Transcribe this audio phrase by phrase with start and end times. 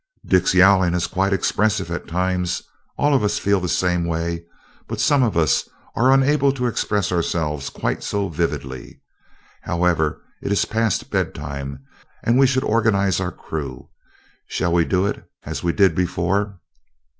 [0.25, 2.63] "Dick's yowling is quite expressive at times.
[2.97, 4.43] All of us feel the same way,
[4.87, 8.99] but some of us are unable to express ourselves quite so vividly.
[9.61, 11.83] However, it is past bedtime,
[12.23, 13.91] and we should organize our crew.
[14.47, 16.59] Shall we do it as we did before?"